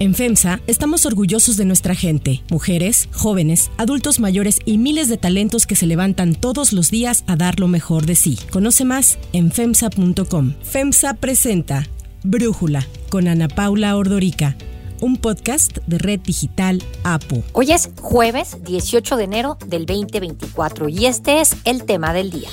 [0.00, 5.66] En FEMSA estamos orgullosos de nuestra gente, mujeres, jóvenes, adultos mayores y miles de talentos
[5.66, 8.38] que se levantan todos los días a dar lo mejor de sí.
[8.50, 10.54] Conoce más en FEMSA.com.
[10.62, 11.86] FEMSA presenta
[12.24, 14.56] Brújula con Ana Paula Ordorica
[15.02, 17.42] un podcast de Red Digital APO.
[17.52, 22.48] Hoy es jueves 18 de enero del 2024 y este es el tema del día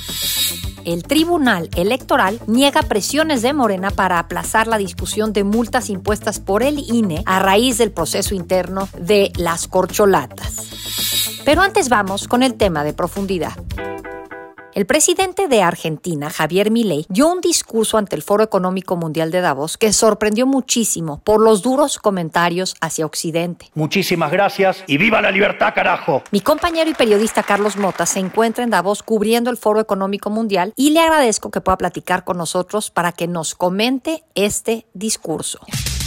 [0.92, 6.62] el Tribunal Electoral niega presiones de Morena para aplazar la discusión de multas impuestas por
[6.62, 11.42] el INE a raíz del proceso interno de las corcholatas.
[11.44, 13.52] Pero antes vamos con el tema de profundidad.
[14.78, 19.40] El presidente de Argentina, Javier Milei, dio un discurso ante el Foro Económico Mundial de
[19.40, 23.72] Davos que sorprendió muchísimo por los duros comentarios hacia Occidente.
[23.74, 26.22] Muchísimas gracias y viva la libertad, carajo.
[26.30, 30.72] Mi compañero y periodista Carlos Mota se encuentra en Davos cubriendo el Foro Económico Mundial
[30.76, 35.58] y le agradezco que pueda platicar con nosotros para que nos comente este discurso.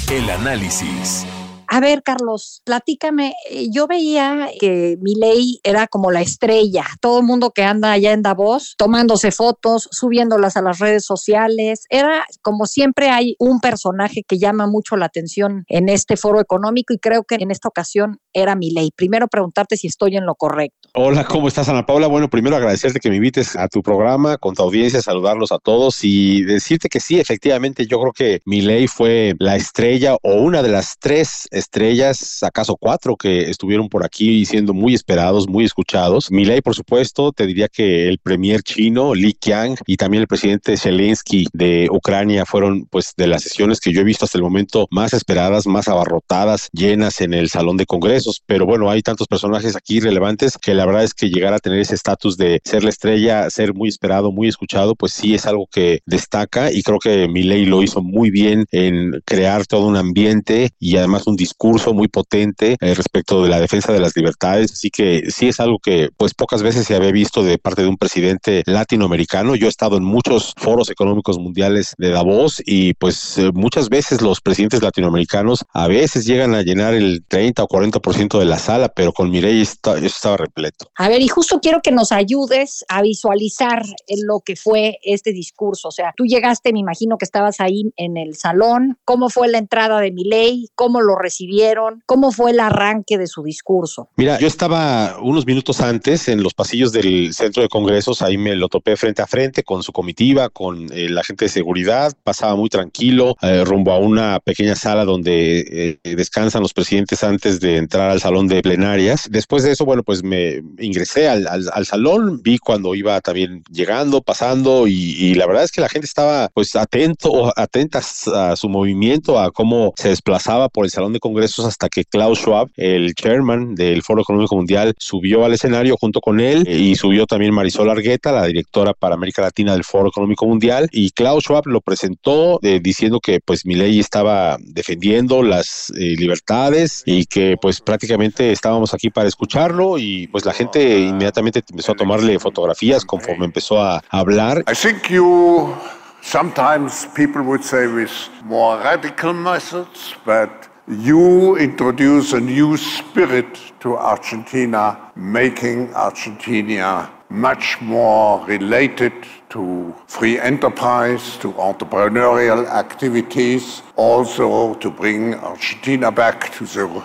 [0.10, 1.26] El análisis.
[1.74, 3.34] A ver, Carlos, platícame.
[3.50, 6.84] Eh, yo veía que mi ley era como la estrella.
[7.00, 11.86] Todo el mundo que anda allá en Davos tomándose fotos, subiéndolas a las redes sociales.
[11.90, 16.94] Era como siempre hay un personaje que llama mucho la atención en este foro económico
[16.94, 18.92] y creo que en esta ocasión era mi ley.
[18.96, 20.90] Primero preguntarte si estoy en lo correcto.
[20.94, 22.08] Hola, ¿cómo estás, Ana Paula?
[22.08, 26.04] Bueno, primero agradecerte que me invites a tu programa con tu audiencia, saludarlos a todos
[26.04, 30.62] y decirte que sí, efectivamente, yo creo que mi ley fue la estrella o una
[30.62, 36.30] de las tres estrellas, acaso cuatro, que estuvieron por aquí siendo muy esperados, muy escuchados.
[36.32, 40.76] Milei, por supuesto, te diría que el premier chino, Li Qiang, y también el presidente
[40.78, 44.88] Zelensky de Ucrania fueron pues de las sesiones que yo he visto hasta el momento
[44.92, 47.86] más esperadas, más abarrotadas, llenas en el salón de
[48.22, 48.42] congresos.
[48.46, 51.80] Pero bueno, hay tantos personajes aquí relevantes que la verdad es que llegar a tener
[51.80, 55.68] ese estatus de ser la estrella, ser muy esperado, muy escuchado, pues sí es algo
[55.72, 60.72] que destaca y creo que Milei lo hizo muy bien en crear todo un ambiente
[60.80, 64.90] y además un discurso muy potente eh, respecto de la defensa de las libertades, así
[64.90, 67.98] que sí es algo que pues pocas veces se había visto de parte de un
[67.98, 69.56] presidente latinoamericano.
[69.56, 74.22] Yo he estado en muchos foros económicos mundiales de Davos y pues eh, muchas veces
[74.22, 78.90] los presidentes latinoamericanos a veces llegan a llenar el 30 o 40% de la sala,
[78.90, 80.88] pero con Mireille está, estaba repleto.
[80.96, 83.84] A ver, y justo quiero que nos ayudes a visualizar
[84.26, 85.90] lo que fue este discurso.
[85.90, 88.98] O sea, tú llegaste, me imagino que estabas ahí en el salón.
[89.06, 90.70] ¿Cómo fue la entrada de Milei?
[90.76, 91.42] ¿Cómo lo recibiste?
[91.52, 92.02] vieron?
[92.06, 94.10] ¿Cómo fue el arranque de su discurso?
[94.16, 98.56] Mira, yo estaba unos minutos antes en los pasillos del centro de congresos, ahí me
[98.56, 102.56] lo topé frente a frente con su comitiva, con eh, la gente de seguridad, pasaba
[102.56, 107.78] muy tranquilo eh, rumbo a una pequeña sala donde eh, descansan los presidentes antes de
[107.78, 109.28] entrar al salón de plenarias.
[109.30, 114.88] Después de eso, bueno, pues me ingresé al, salón, vi cuando iba también llegando, pasando
[114.88, 119.40] y, y, la verdad es que la gente estaba pues atento, atentas a su movimiento,
[119.40, 123.76] a cómo se desplazaba por el salón de congresos hasta que Klaus Schwab, el chairman
[123.76, 128.32] del Foro Económico Mundial, subió al escenario junto con él y subió también Marisol Argueta,
[128.32, 132.80] la directora para América Latina del Foro Económico Mundial, y Klaus Schwab lo presentó eh,
[132.82, 139.10] diciendo que pues ley estaba defendiendo las eh, libertades y que pues prácticamente estábamos aquí
[139.10, 144.64] para escucharlo y pues la gente inmediatamente empezó a tomarle fotografías conforme empezó a hablar.
[144.70, 145.76] I think you
[146.22, 148.10] sometimes people would say with
[148.46, 158.46] more radical methods, but you introduce a new spirit to Argentina, making Argentina much more
[158.48, 159.12] related
[159.50, 167.04] to free enterprise, to entrepreneurial activities, also to bring Argentina back to the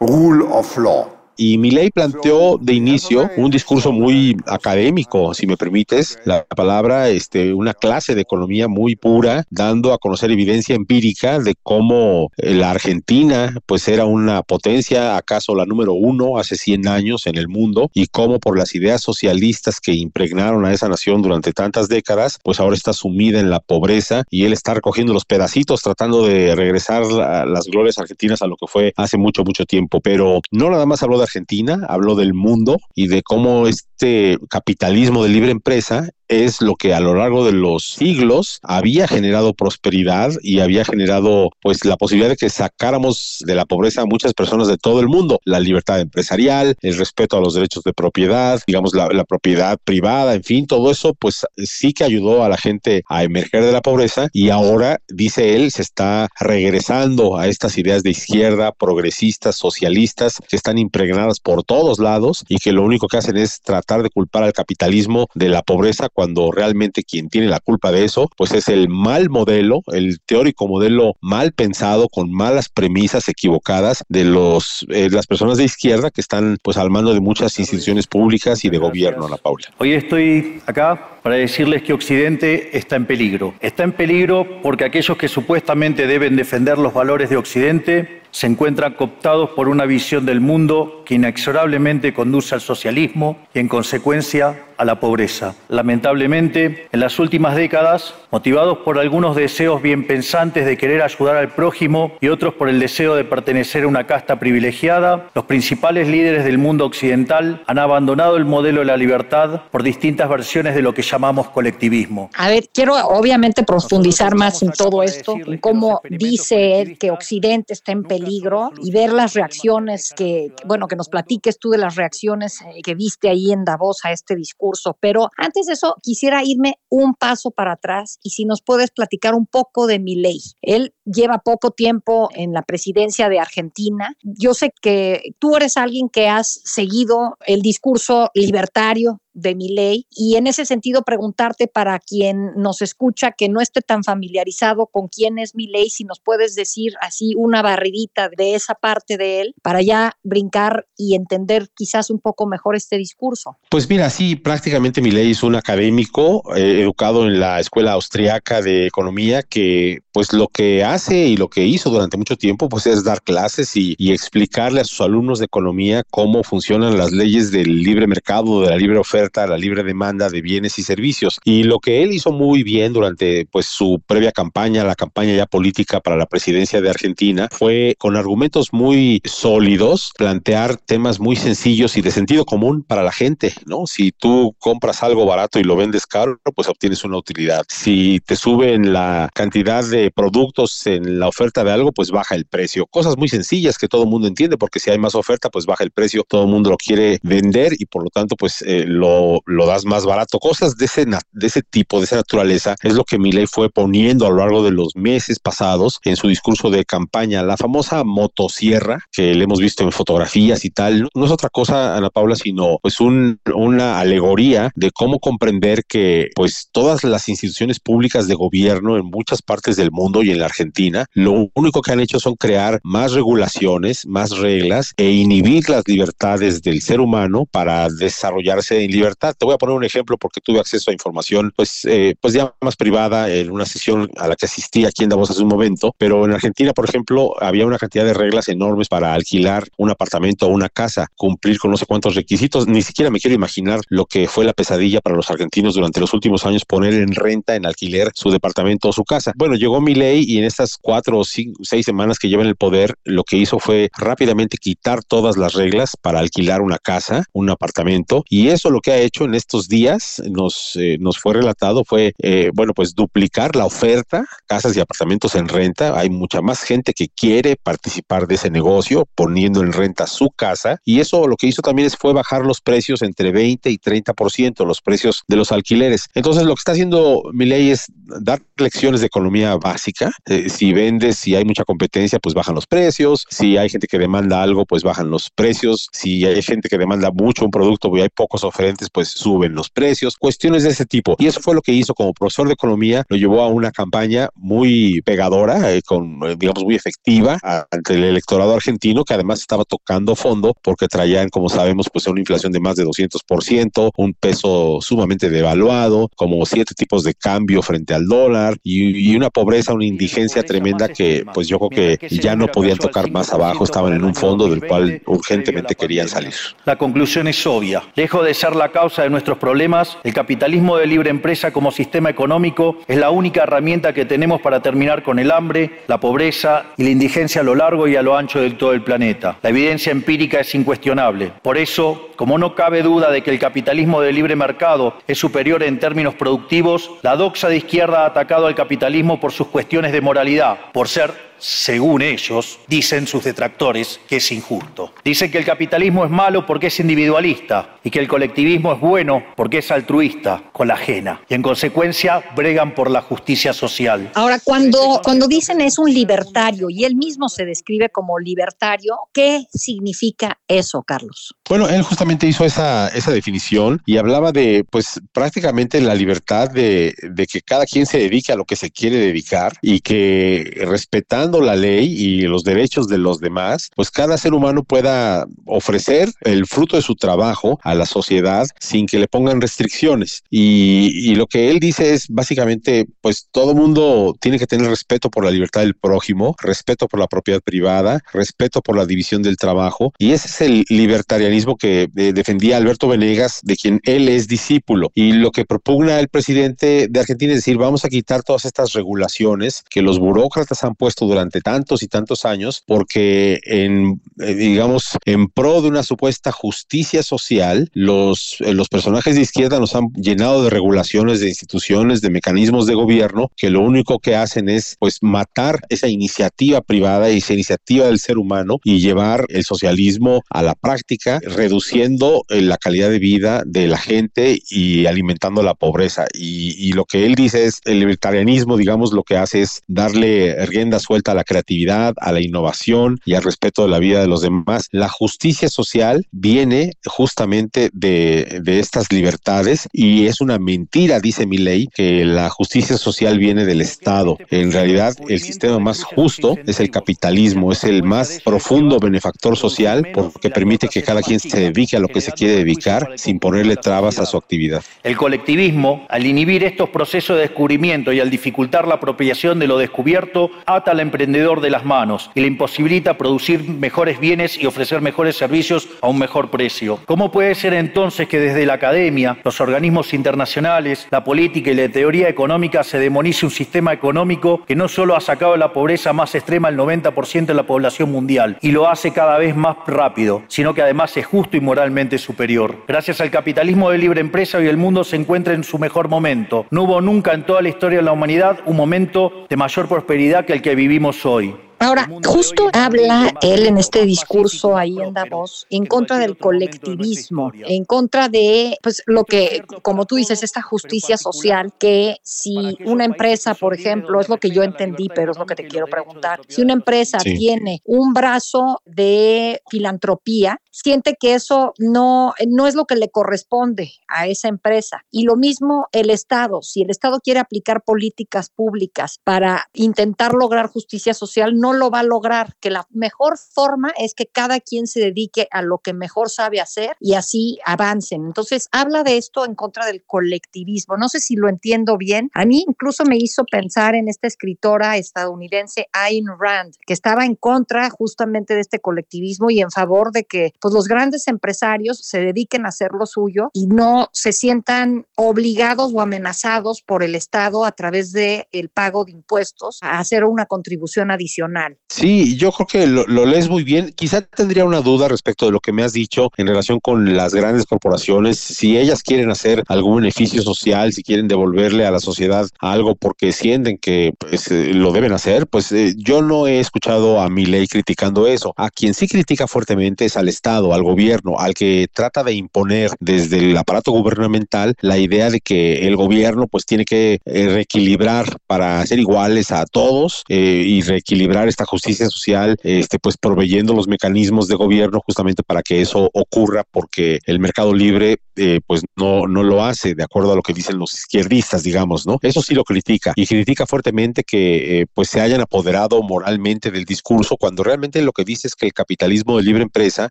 [0.00, 1.19] rule of law.
[1.42, 7.54] Y Milei planteó de inicio un discurso muy académico, si me permites la palabra, este,
[7.54, 12.72] una clase de economía muy pura, dando a conocer evidencia empírica de cómo eh, la
[12.72, 17.90] Argentina pues era una potencia, acaso la número uno hace 100 años en el mundo,
[17.94, 22.60] y cómo por las ideas socialistas que impregnaron a esa nación durante tantas décadas, pues
[22.60, 27.06] ahora está sumida en la pobreza y él está recogiendo los pedacitos tratando de regresar
[27.06, 30.02] las glorias argentinas a lo que fue hace mucho, mucho tiempo.
[30.02, 33.66] Pero no nada más habló de Argentina, habló del mundo y de cómo
[34.00, 39.08] este capitalismo de libre empresa es lo que a lo largo de los siglos había
[39.08, 44.06] generado prosperidad y había generado pues la posibilidad de que sacáramos de la pobreza a
[44.06, 45.40] muchas personas de todo el mundo.
[45.44, 50.34] La libertad empresarial, el respeto a los derechos de propiedad, digamos la, la propiedad privada,
[50.34, 53.80] en fin, todo eso pues sí que ayudó a la gente a emerger de la
[53.80, 60.36] pobreza y ahora, dice él, se está regresando a estas ideas de izquierda, progresistas, socialistas,
[60.48, 64.10] que están impregnadas por todos lados y que lo único que hacen es tratar de
[64.10, 68.52] culpar al capitalismo de la pobreza cuando realmente quien tiene la culpa de eso, pues
[68.52, 74.86] es el mal modelo, el teórico modelo mal pensado, con malas premisas equivocadas de los
[74.88, 78.70] eh, las personas de izquierda que están pues al mando de muchas instituciones públicas y
[78.70, 79.66] de gobierno, Ana Paula.
[79.78, 83.54] Hoy estoy acá para decirles que Occidente está en peligro.
[83.60, 88.94] Está en peligro porque aquellos que supuestamente deben defender los valores de Occidente se encuentran
[88.94, 94.84] cooptados por una visión del mundo que inexorablemente conduce al socialismo y, en consecuencia, a
[94.84, 95.56] la pobreza.
[95.68, 101.48] Lamentablemente, en las últimas décadas, motivados por algunos deseos bien pensantes de querer ayudar al
[101.48, 106.44] prójimo y otros por el deseo de pertenecer a una casta privilegiada, los principales líderes
[106.44, 110.94] del mundo occidental han abandonado el modelo de la libertad por distintas versiones de lo
[110.94, 112.30] que llamamos colectivismo.
[112.38, 117.74] A ver, quiero obviamente profundizar más en todo esto, en cómo dice él que Occidente
[117.74, 121.96] está en peligro y ver las reacciones que, bueno, que nos platiques tú de las
[121.96, 126.42] reacciones eh, que viste ahí en Davos a este discurso pero antes de eso, quisiera
[126.44, 130.40] irme un paso para atrás y si nos puedes platicar un poco de mi ley.
[130.60, 134.14] Él lleva poco tiempo en la presidencia de Argentina.
[134.22, 140.06] Yo sé que tú eres alguien que has seguido el discurso libertario de mi ley
[140.10, 145.08] y en ese sentido preguntarte para quien nos escucha que no esté tan familiarizado con
[145.08, 149.40] quién es mi ley, si nos puedes decir así una barridita de esa parte de
[149.40, 153.56] él para ya brincar y entender quizás un poco mejor este discurso.
[153.70, 158.62] Pues mira, sí, prácticamente mi ley es un académico eh, educado en la Escuela Austriaca
[158.62, 162.86] de Economía que pues lo que hace y lo que hizo durante mucho tiempo pues
[162.86, 167.50] es dar clases y, y explicarle a sus alumnos de economía cómo funcionan las leyes
[167.52, 171.38] del libre mercado, de la libre oferta a la libre demanda de bienes y servicios.
[171.44, 175.46] Y lo que él hizo muy bien durante pues su previa campaña, la campaña ya
[175.46, 181.96] política para la presidencia de Argentina, fue con argumentos muy sólidos plantear temas muy sencillos
[181.96, 183.86] y de sentido común para la gente, ¿no?
[183.86, 187.64] Si tú compras algo barato y lo vendes caro, pues obtienes una utilidad.
[187.68, 192.46] Si te suben la cantidad de productos en la oferta de algo, pues baja el
[192.46, 192.86] precio.
[192.86, 195.84] Cosas muy sencillas que todo el mundo entiende, porque si hay más oferta, pues baja
[195.84, 199.09] el precio, todo el mundo lo quiere vender y por lo tanto, pues eh, lo
[199.46, 200.38] lo, das más barato.
[200.38, 204.26] Cosas de ese, de ese tipo, de esa naturaleza, es lo que Milei fue poniendo
[204.26, 207.42] a lo largo de los meses pasados en su discurso de campaña.
[207.42, 211.96] La famosa motosierra, que le hemos visto en fotografías y tal, no es otra cosa,
[211.96, 217.80] Ana Paula, sino pues un, una alegoría de cómo comprender que pues todas las instituciones
[217.80, 221.92] públicas de gobierno en muchas partes del mundo y en la Argentina, lo único que
[221.92, 227.46] han hecho son crear más regulaciones, más reglas e inhibir las libertades del ser humano
[227.50, 229.34] para desarrollarse en libertad.
[229.38, 232.54] Te voy a poner un ejemplo porque tuve acceso a información, pues, eh, pues ya
[232.60, 235.94] más privada en una sesión a la que asistí aquí en Davos hace un momento,
[235.98, 240.46] pero en Argentina, por ejemplo, había una cantidad de reglas enormes para alquilar un apartamento
[240.46, 242.66] o una casa, cumplir con no sé cuántos requisitos.
[242.66, 246.12] Ni siquiera me quiero imaginar lo que fue la pesadilla para los argentinos durante los
[246.12, 249.32] últimos años poner en renta, en alquiler su departamento o su casa.
[249.36, 252.48] Bueno, llegó mi ley y en estas cuatro o cinco, seis semanas que lleva en
[252.48, 257.24] el poder, lo que hizo fue rápidamente quitar todas las reglas para alquilar una casa,
[257.32, 261.34] un apartamento, y eso lo que ha hecho en estos días, nos, eh, nos fue
[261.34, 265.98] relatado, fue, eh, bueno, pues duplicar la oferta, casas y apartamentos en renta.
[265.98, 270.78] Hay mucha más gente que quiere participar de ese negocio, poniendo en renta su casa.
[270.84, 274.64] Y eso lo que hizo también es, fue bajar los precios entre 20 y 30%,
[274.66, 276.06] los precios de los alquileres.
[276.14, 277.86] Entonces, lo que está haciendo mi ley es
[278.20, 280.10] dar lecciones de economía básica.
[280.26, 283.26] Eh, si vendes, si hay mucha competencia, pues bajan los precios.
[283.30, 285.88] Si hay gente que demanda algo, pues bajan los precios.
[285.92, 289.68] Si hay gente que demanda mucho un producto y hay pocos oferentes, pues suben los
[289.68, 291.16] precios, cuestiones de ese tipo.
[291.18, 294.30] Y eso fue lo que hizo como profesor de economía, lo llevó a una campaña
[294.34, 297.38] muy pegadora, eh, con, eh, digamos, muy efectiva
[297.70, 302.20] ante el electorado argentino, que además estaba tocando fondo porque traían, como sabemos, pues una
[302.20, 307.94] inflación de más de 200%, un peso sumamente devaluado, como siete tipos de cambio frente
[307.94, 312.46] al dólar y, una pobreza, una indigencia tremenda que pues yo creo que ya no
[312.46, 316.34] podían tocar más abajo, estaban en un fondo del cual urgentemente querían salir.
[316.64, 317.82] La conclusión es obvia.
[317.94, 322.10] Lejos de ser la causa de nuestros problemas, el capitalismo de libre empresa como sistema
[322.10, 326.84] económico es la única herramienta que tenemos para terminar con el hambre, la pobreza y
[326.84, 329.38] la indigencia a lo largo y a lo ancho de todo el planeta.
[329.42, 331.32] La evidencia empírica es incuestionable.
[331.42, 335.62] Por eso, como no cabe duda de que el capitalismo de libre mercado es superior
[335.62, 340.00] en términos productivos, la doxa de izquierda ha atacado al capitalismo por sus cuestiones de
[340.00, 344.92] moralidad, por ser según ellos, dicen sus detractores, que es injusto.
[345.04, 349.24] Dicen que el capitalismo es malo porque es individualista y que el colectivismo es bueno
[349.36, 351.22] porque es altruista con la ajena.
[351.28, 354.10] Y en consecuencia bregan por la justicia social.
[354.14, 359.44] Ahora, cuando, cuando dicen es un libertario y él mismo se describe como libertario, ¿qué
[359.52, 361.34] significa eso, Carlos?
[361.50, 366.94] Bueno, él justamente hizo esa, esa definición y hablaba de, pues, prácticamente la libertad de,
[367.02, 371.40] de que cada quien se dedique a lo que se quiere dedicar y que respetando
[371.40, 376.46] la ley y los derechos de los demás, pues cada ser humano pueda ofrecer el
[376.46, 380.22] fruto de su trabajo a la sociedad sin que le pongan restricciones.
[380.30, 385.10] Y, y lo que él dice es básicamente, pues todo mundo tiene que tener respeto
[385.10, 389.36] por la libertad del prójimo, respeto por la propiedad privada, respeto por la división del
[389.36, 389.92] trabajo.
[389.98, 394.90] Y ese es el libertarianismo que eh, defendía Alberto Venegas, de quien él es discípulo.
[394.94, 398.72] Y lo que propugna el presidente de Argentina es decir, vamos a quitar todas estas
[398.72, 404.90] regulaciones que los burócratas han puesto durante tantos y tantos años, porque en, eh, digamos,
[405.04, 409.88] en pro de una supuesta justicia social, los, eh, los personajes de izquierda nos han
[409.94, 414.76] llenado de regulaciones, de instituciones, de mecanismos de gobierno que lo único que hacen es
[414.78, 420.22] pues matar esa iniciativa privada y esa iniciativa del ser humano y llevar el socialismo
[420.30, 425.54] a la práctica, reduciendo eh, la calidad de vida de la gente y alimentando la
[425.54, 426.06] pobreza.
[426.12, 430.46] Y, y lo que él dice es el libertarianismo, digamos, lo que hace es darle
[430.46, 434.08] rienda suelta a la creatividad, a la innovación y al respeto de la vida de
[434.08, 434.68] los demás.
[434.72, 441.38] La justicia social viene justamente de, de estas libertades y es una mentira, dice mi
[441.38, 444.18] ley, que la justicia social viene del Estado.
[444.30, 449.88] En realidad, el sistema más justo es el capitalismo, es el más profundo benefactor social
[449.92, 453.56] porque permite que cada quien se dedique a lo que se quiere dedicar sin ponerle
[453.56, 454.62] trabas a su actividad.
[454.82, 459.58] El colectivismo, al inhibir estos procesos de descubrimiento y al dificultar la apropiación de lo
[459.58, 464.80] descubierto, ata al emprendedor de las manos y le imposibilita producir mejores bienes y ofrecer
[464.80, 466.78] mejores servicios a un mejor precio.
[466.86, 471.68] ¿Cómo puede ser entonces que desde la academia, los organismos internacionales, la política y la
[471.68, 475.92] teoría económica se demonice un sistema económico que no solo ha sacado de la pobreza
[475.92, 480.22] más extrema al 90% de la población mundial y lo hace cada vez más rápido,
[480.28, 482.64] sino que además justo y moralmente superior?
[482.66, 486.46] Gracias al capitalismo de libre empresa hoy el mundo se encuentra en su mejor momento.
[486.50, 490.24] No hubo nunca en toda la historia de la humanidad un momento de mayor prosperidad
[490.24, 491.34] que el que vivimos hoy.
[491.62, 497.66] Ahora, justo habla él en este discurso ahí en Davos en contra del colectivismo, en
[497.66, 503.34] contra de, pues, lo que, como tú dices, esta justicia social, que si una empresa,
[503.34, 506.40] por ejemplo, es lo que yo entendí, pero es lo que te quiero preguntar, si
[506.40, 512.76] una empresa tiene un brazo de filantropía, siente que eso no, no es lo que
[512.76, 514.84] le corresponde a esa empresa.
[514.90, 520.48] Y lo mismo el Estado, si el Estado quiere aplicar políticas públicas para intentar lograr
[520.48, 524.66] justicia social, no lo va a lograr, que la mejor forma es que cada quien
[524.66, 528.04] se dedique a lo que mejor sabe hacer y así avancen.
[528.06, 530.76] Entonces, habla de esto en contra del colectivismo.
[530.76, 532.10] No sé si lo entiendo bien.
[532.14, 537.14] A mí incluso me hizo pensar en esta escritora estadounidense Ayn Rand, que estaba en
[537.14, 542.00] contra justamente de este colectivismo y en favor de que pues, los grandes empresarios se
[542.00, 547.44] dediquen a hacer lo suyo y no se sientan obligados o amenazados por el Estado
[547.44, 551.58] a través del el pago de impuestos a hacer una contribución adicional.
[551.68, 553.72] Sí, yo creo que lo, lees muy bien.
[553.74, 557.14] Quizá tendría una duda respecto de lo que me has dicho en relación con las
[557.14, 558.18] grandes corporaciones.
[558.18, 563.12] Si ellas quieren hacer algún beneficio social, si quieren devolverle a la sociedad algo porque
[563.12, 567.26] sienten que pues, eh, lo deben hacer, pues eh, yo no he escuchado a mi
[567.26, 568.32] ley criticando eso.
[568.36, 572.70] A quien sí critica fuertemente es al Estado, al gobierno, al que trata de imponer
[572.80, 578.16] desde el aparato gubernamental la idea de que el gobierno pues tiene que eh, reequilibrar
[578.26, 584.28] para ser iguales a todos y reequilibrar esta justicia social, este, pues proveyendo los mecanismos
[584.28, 589.22] de gobierno justamente para que eso ocurra, porque el mercado libre, eh, pues no, no
[589.22, 591.98] lo hace de acuerdo a lo que dicen los izquierdistas, digamos, ¿no?
[592.02, 596.64] Eso sí lo critica y critica fuertemente que eh, pues se hayan apoderado moralmente del
[596.64, 599.88] discurso cuando realmente lo que dice es que el capitalismo de libre empresa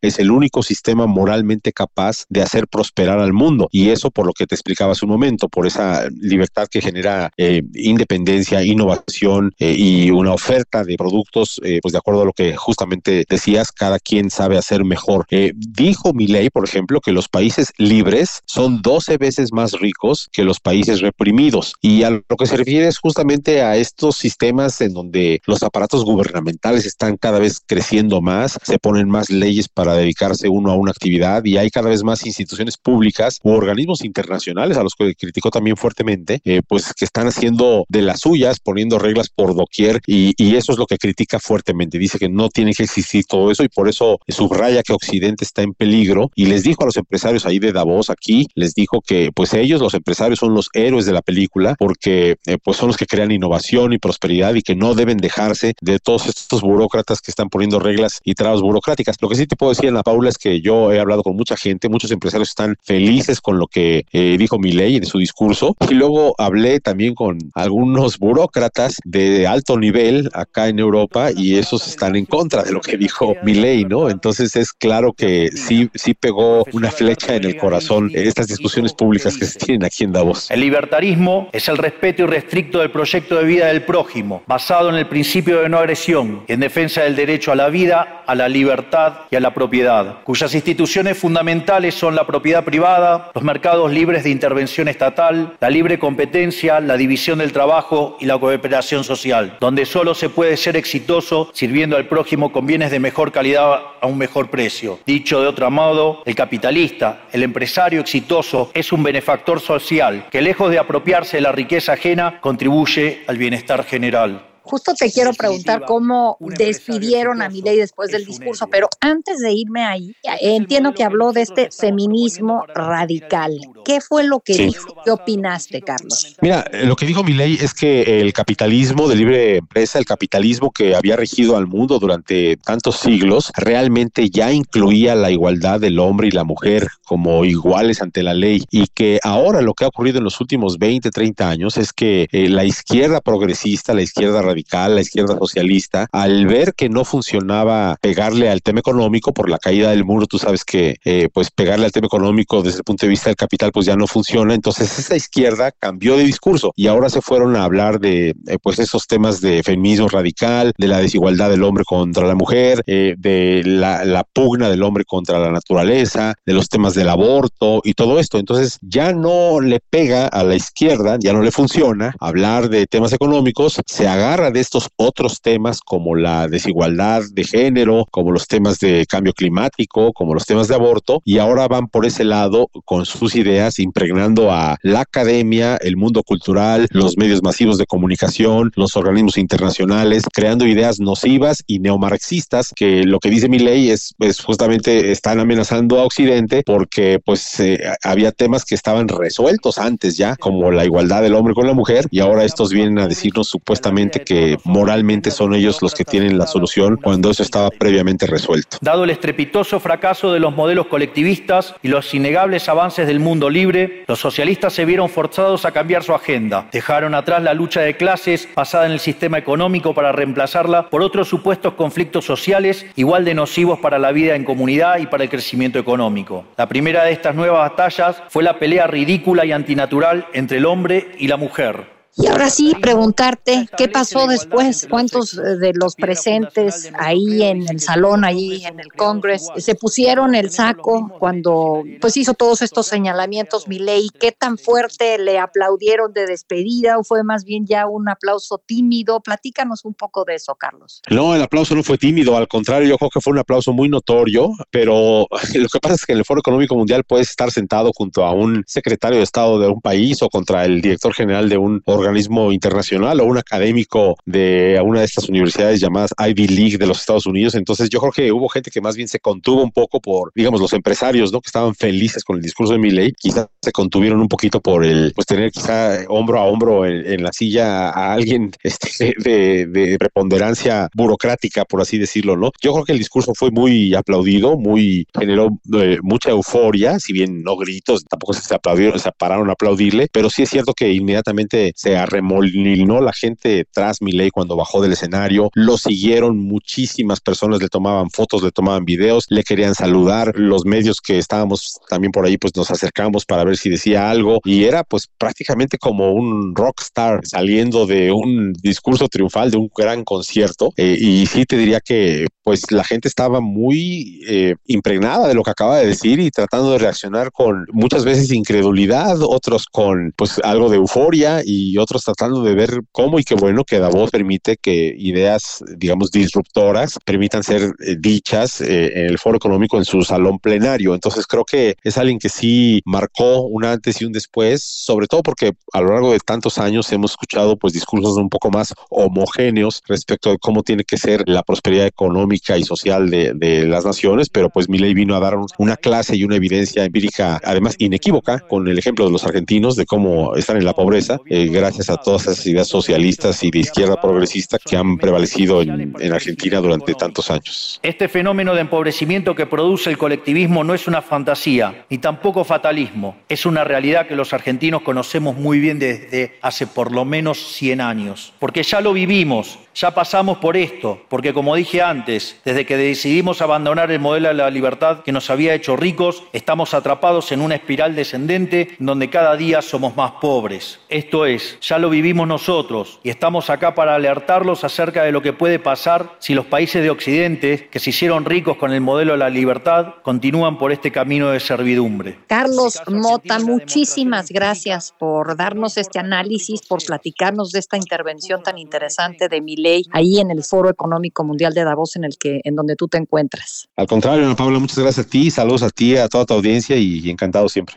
[0.00, 4.32] es el único sistema moralmente capaz de hacer prosperar al mundo y eso por lo
[4.32, 10.10] que te explicaba hace un momento, por esa libertad que genera eh, independencia, innovación y
[10.10, 14.30] una oferta de productos eh, pues de acuerdo a lo que justamente decías, cada quien
[14.30, 15.26] sabe hacer mejor.
[15.30, 20.44] Eh, dijo ley, por ejemplo, que los países libres son 12 veces más ricos que
[20.44, 21.74] los países reprimidos.
[21.80, 26.04] Y a lo que se refiere es justamente a estos sistemas en donde los aparatos
[26.04, 30.90] gubernamentales están cada vez creciendo más, se ponen más leyes para dedicarse uno a una
[30.90, 35.50] actividad y hay cada vez más instituciones públicas u organismos internacionales a los que criticó
[35.50, 40.34] también fuertemente, eh, pues que están haciendo de las suyas, poniendo reglas por doquier y,
[40.36, 41.98] y eso es lo que critica fuertemente.
[41.98, 45.62] Dice que no tiene que existir todo eso y por eso subraya que Occidente está
[45.62, 49.30] en peligro y les dijo a los empresarios ahí de Davos aquí, les dijo que
[49.34, 52.96] pues ellos los empresarios son los héroes de la película porque eh, pues son los
[52.96, 57.30] que crean innovación y prosperidad y que no deben dejarse de todos estos burócratas que
[57.30, 59.16] están poniendo reglas y trabas burocráticas.
[59.20, 61.54] Lo que sí te puedo decir, Ana Paula, es que yo he hablado con mucha
[61.54, 65.92] gente, muchos empresarios están felices con lo que eh, dijo Milei en su discurso y
[65.92, 72.16] luego hablé también con algunos burócratas de alto nivel acá en Europa y esos están
[72.16, 74.08] en contra de lo que dijo Milei, ¿no?
[74.08, 79.36] Entonces es claro que sí, sí pegó una flecha en el corazón estas discusiones públicas
[79.36, 80.50] que se tienen aquí en Davos.
[80.50, 85.06] El libertarismo es el respeto irrestricto del proyecto de vida del prójimo, basado en el
[85.06, 89.36] principio de no agresión, en defensa del derecho a la vida, a la libertad y
[89.36, 94.88] a la propiedad, cuyas instituciones fundamentales son la propiedad privada, los mercados libres de intervención
[94.88, 100.28] estatal, la libre competencia, la división del trabajo y la cooperación social, donde solo se
[100.28, 104.98] puede ser exitoso sirviendo al prójimo con bienes de mejor calidad a un mejor precio.
[105.06, 110.70] Dicho de otro modo, el capitalista, el empresario exitoso, es un benefactor social que lejos
[110.70, 114.47] de apropiarse de la riqueza ajena, contribuye al bienestar general.
[114.68, 119.84] Justo te quiero preguntar cómo despidieron a Milei después del discurso, pero antes de irme
[119.84, 123.58] ahí, entiendo que habló de este feminismo radical.
[123.84, 124.94] ¿Qué fue lo que dijo?
[125.04, 126.36] ¿Qué opinaste, Carlos?
[126.42, 130.94] Mira, lo que dijo Milei es que el capitalismo de libre empresa, el capitalismo que
[130.94, 136.32] había regido al mundo durante tantos siglos, realmente ya incluía la igualdad del hombre y
[136.32, 140.24] la mujer como iguales ante la ley y que ahora lo que ha ocurrido en
[140.24, 145.00] los últimos 20, 30 años es que eh, la izquierda progresista, la izquierda radical, la
[145.00, 150.04] izquierda socialista, al ver que no funcionaba pegarle al tema económico por la caída del
[150.04, 153.30] muro, tú sabes que eh, pues pegarle al tema económico desde el punto de vista
[153.30, 157.20] del capital pues ya no funciona, entonces esa izquierda cambió de discurso y ahora se
[157.20, 161.62] fueron a hablar de eh, pues esos temas de feminismo radical, de la desigualdad del
[161.62, 166.52] hombre contra la mujer, eh, de la, la pugna del hombre contra la naturaleza, de
[166.52, 171.16] los temas del aborto y todo esto, entonces ya no le pega a la izquierda,
[171.20, 176.14] ya no le funciona hablar de temas económicos, se agarra de estos otros temas como
[176.14, 181.22] la desigualdad de género, como los temas de cambio climático, como los temas de aborto,
[181.24, 186.22] y ahora van por ese lado con sus ideas, impregnando a la academia, el mundo
[186.22, 193.04] cultural, los medios masivos de comunicación, los organismos internacionales, creando ideas nocivas y neomarxistas, que
[193.04, 197.78] lo que dice mi ley es, es justamente están amenazando a Occidente porque pues eh,
[198.02, 202.06] había temas que estaban resueltos antes ya, como la igualdad del hombre con la mujer,
[202.10, 206.46] y ahora estos vienen a decirnos supuestamente que moralmente son ellos los que tienen la
[206.46, 208.76] solución cuando eso estaba previamente resuelto.
[208.82, 214.04] Dado el estrepitoso fracaso de los modelos colectivistas y los innegables avances del mundo libre,
[214.06, 216.68] los socialistas se vieron forzados a cambiar su agenda.
[216.72, 221.28] Dejaron atrás la lucha de clases basada en el sistema económico para reemplazarla por otros
[221.28, 225.78] supuestos conflictos sociales igual de nocivos para la vida en comunidad y para el crecimiento
[225.78, 226.44] económico.
[226.58, 231.12] La primera de estas nuevas batallas fue la pelea ridícula y antinatural entre el hombre
[231.18, 231.97] y la mujer.
[232.20, 237.78] Y ahora sí, preguntarte qué pasó después, cuántos eh, de los presentes ahí en el
[237.78, 243.68] salón, ahí en el Congreso, se pusieron el saco cuando pues hizo todos estos señalamientos
[243.68, 248.08] mi ley, qué tan fuerte le aplaudieron de despedida o fue más bien ya un
[248.08, 249.20] aplauso tímido.
[249.20, 251.02] Platícanos un poco de eso, Carlos.
[251.08, 253.88] No, el aplauso no fue tímido, al contrario, yo creo que fue un aplauso muy
[253.88, 257.92] notorio, pero lo que pasa es que en el Foro Económico Mundial puedes estar sentado
[257.94, 261.58] junto a un secretario de Estado de un país o contra el director general de
[261.58, 266.78] un organismo organismo internacional o un académico de una de estas universidades llamadas Ivy League
[266.78, 267.54] de los Estados Unidos.
[267.54, 270.60] Entonces yo creo que hubo gente que más bien se contuvo un poco por, digamos,
[270.60, 271.40] los empresarios, ¿no?
[271.40, 273.12] Que estaban felices con el discurso de Milley.
[273.12, 277.32] Quizás se contuvieron un poquito por el, pues tener quizá hombro a hombro en, la
[277.32, 282.50] silla a alguien este, de, preponderancia burocrática, por así decirlo, ¿no?
[282.60, 287.42] Yo creo que el discurso fue muy aplaudido, muy, generó eh, mucha euforia, si bien
[287.42, 291.72] no gritos, tampoco se aplaudieron, se pararon a aplaudirle, pero sí es cierto que inmediatamente
[291.74, 297.68] se arremolinó la gente tras ley cuando bajó del escenario, lo siguieron muchísimas personas, le
[297.68, 302.38] tomaban fotos, le tomaban videos, le querían saludar, los medios que estábamos también por ahí
[302.38, 307.26] pues nos acercamos para ver si decía algo y era pues prácticamente como un rockstar
[307.26, 310.72] saliendo de un discurso triunfal, de un gran concierto.
[310.76, 315.42] Eh, y sí te diría que pues la gente estaba muy eh, impregnada de lo
[315.42, 320.40] que acaba de decir y tratando de reaccionar con muchas veces incredulidad, otros con pues
[320.42, 324.56] algo de euforia y otros tratando de ver cómo y qué bueno que Davos permite
[324.56, 330.02] que ideas, digamos, disruptoras permitan ser eh, dichas eh, en el foro económico en su
[330.02, 330.94] salón plenario.
[330.94, 335.22] Entonces creo que es alguien que sí marcó un antes y un después, sobre todo
[335.22, 339.82] porque a lo largo de tantos años hemos escuchado pues discursos un poco más homogéneos
[339.86, 344.28] respecto de cómo tiene que ser la prosperidad económica y social de, de las naciones,
[344.28, 348.68] pero pues Milei vino a dar una clase y una evidencia empírica, además inequívoca, con
[348.68, 352.22] el ejemplo de los argentinos, de cómo están en la pobreza, eh, gracias a todas
[352.22, 357.30] esas ideas socialistas y de izquierda progresista que han prevalecido en, en Argentina durante tantos
[357.30, 357.78] años.
[357.82, 363.16] Este fenómeno de empobrecimiento que produce el colectivismo no es una fantasía, ni tampoco fatalismo,
[363.28, 367.80] es una realidad que los argentinos conocemos muy bien desde hace por lo menos 100
[367.80, 372.76] años, porque ya lo vivimos, ya pasamos por esto, porque como dije antes, desde que
[372.76, 377.40] decidimos abandonar el modelo de la libertad que nos había hecho ricos, estamos atrapados en
[377.40, 380.80] una espiral descendente donde cada día somos más pobres.
[380.88, 385.32] Esto es, ya lo vivimos nosotros y estamos acá para alertarlos acerca de lo que
[385.32, 389.18] puede pasar si los países de Occidente, que se hicieron ricos con el modelo de
[389.18, 392.18] la libertad, continúan por este camino de servidumbre.
[392.26, 399.28] Carlos Mota, muchísimas gracias por darnos este análisis, por platicarnos de esta intervención tan interesante
[399.28, 399.54] de mi
[399.92, 402.98] ahí en el Foro Económico Mundial de Davos en el que en donde tú te
[402.98, 403.68] encuentras.
[403.76, 406.76] Al contrario, Ana Paula, muchas gracias a ti, saludos a ti, a toda tu audiencia
[406.76, 407.76] y encantado siempre.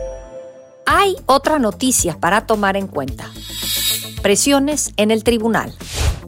[0.93, 3.31] Hay otra noticia para tomar en cuenta.
[4.21, 5.73] Presiones en el tribunal.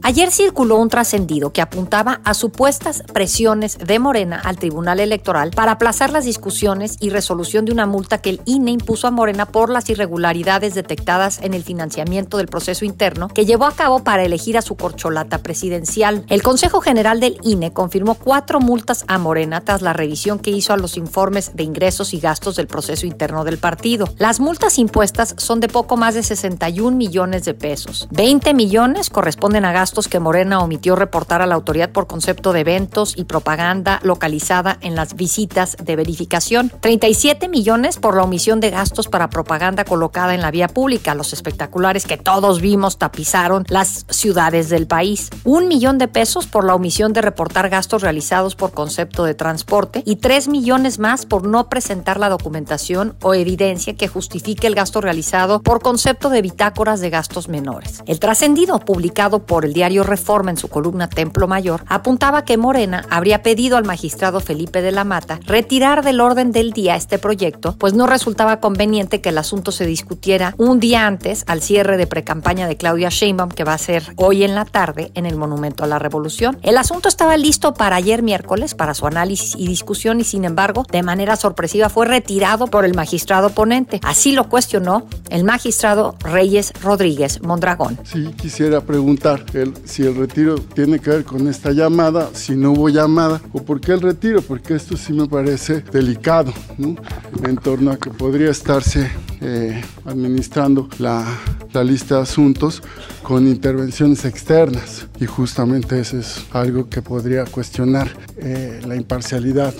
[0.06, 5.72] Ayer circuló un trascendido que apuntaba a supuestas presiones de Morena al Tribunal Electoral para
[5.72, 9.70] aplazar las discusiones y resolución de una multa que el INE impuso a Morena por
[9.70, 14.58] las irregularidades detectadas en el financiamiento del proceso interno que llevó a cabo para elegir
[14.58, 16.26] a su corcholata presidencial.
[16.28, 20.74] El Consejo General del INE confirmó cuatro multas a Morena tras la revisión que hizo
[20.74, 24.06] a los informes de ingresos y gastos del proceso interno del partido.
[24.18, 28.06] Las multas impuestas son de poco más de 61 millones de pesos.
[28.10, 32.60] 20 millones corresponden a gastos que Morena omitió reportar a la autoridad por concepto de
[32.60, 36.72] eventos y propaganda localizada en las visitas de verificación.
[36.80, 41.14] 37 millones por la omisión de gastos para propaganda colocada en la vía pública.
[41.14, 45.30] Los espectaculares que todos vimos tapizaron las ciudades del país.
[45.44, 50.02] Un millón de pesos por la omisión de reportar gastos realizados por concepto de transporte
[50.04, 55.00] y 3 millones más por no presentar la documentación o evidencia que justifique el gasto
[55.00, 58.02] realizado por concepto de bitácoras de gastos menores.
[58.06, 62.56] El trascendido publicado por el diario diario Reforma en su columna Templo Mayor, apuntaba que
[62.56, 67.18] Morena habría pedido al magistrado Felipe de la Mata retirar del orden del día este
[67.18, 71.98] proyecto, pues no resultaba conveniente que el asunto se discutiera un día antes al cierre
[71.98, 75.36] de precampaña de Claudia Sheinbaum, que va a ser hoy en la tarde en el
[75.36, 76.58] Monumento a la Revolución.
[76.62, 80.86] El asunto estaba listo para ayer miércoles para su análisis y discusión y sin embargo,
[80.90, 84.00] de manera sorpresiva fue retirado por el magistrado ponente.
[84.02, 87.98] Así lo cuestionó el magistrado Reyes Rodríguez Mondragón.
[88.04, 92.72] Sí, quisiera preguntar, el si el retiro tiene que ver con esta llamada, si no
[92.72, 97.90] hubo llamada, o por qué el retiro, porque esto sí me parece delicado, en torno
[97.90, 99.10] a que podría estarse
[99.40, 101.26] eh, administrando la,
[101.74, 102.82] la lista de asuntos
[103.22, 109.72] con intervenciones externas y justamente eso es algo que podría cuestionar eh, la imparcialidad,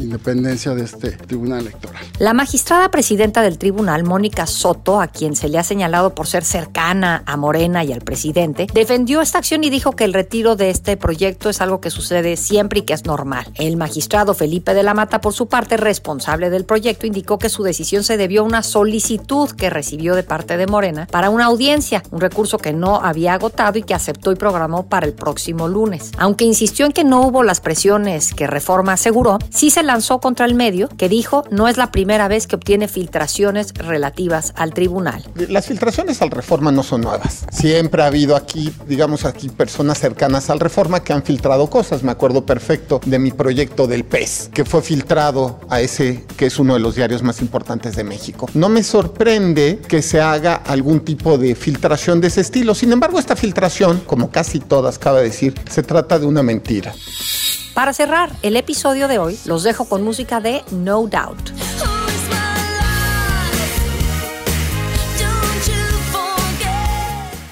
[0.00, 2.02] independencia de este tribunal electoral.
[2.18, 6.44] La magistrada presidenta del tribunal, Mónica Soto, a quien se le ha señalado por ser
[6.44, 10.70] cercana a Morena y al presidente, defendió esta acción y dijo que el retiro de
[10.70, 13.46] este proyecto es algo que sucede siempre y que es normal.
[13.54, 17.62] El magistrado Felipe de la Mata, por su parte, responsable del proyecto, indicó que su
[17.62, 22.02] decisión se debió a una solicitud que recibió de parte de Morena para una audiencia,
[22.10, 26.10] un recurso que no había agotado y que aceptó y programó para el próximo lunes.
[26.18, 30.46] Aunque insistió en que no hubo las presiones que Reforma aseguró, sí se lanzó contra
[30.46, 35.24] el medio, que dijo no es la primera vez que obtiene filtraciones relativas al tribunal.
[35.48, 37.44] Las filtraciones al Reforma no son nuevas.
[37.50, 42.02] Siempre ha habido aquí, digamos aquí, personas cercanas al Reforma que han filtrado cosas.
[42.02, 46.58] Me acuerdo perfecto de mi proyecto del PES, que fue filtrado a ese que es
[46.58, 48.48] uno de los diarios más importantes de México.
[48.54, 51.00] No me sorprende que se haga algún
[51.38, 52.74] de filtración de ese estilo.
[52.74, 56.94] Sin embargo, esta filtración, como casi todas, cabe decir, se trata de una mentira.
[57.74, 62.01] Para cerrar el episodio de hoy, los dejo con música de No Doubt.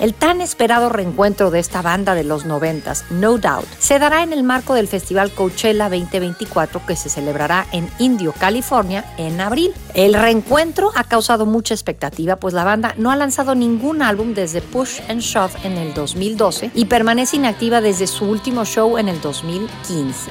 [0.00, 4.32] El tan esperado reencuentro de esta banda de los noventas, No Doubt, se dará en
[4.32, 9.74] el marco del Festival Coachella 2024 que se celebrará en Indio, California, en abril.
[9.92, 14.62] El reencuentro ha causado mucha expectativa, pues la banda no ha lanzado ningún álbum desde
[14.62, 19.20] Push and Shove en el 2012 y permanece inactiva desde su último show en el
[19.20, 20.30] 2015.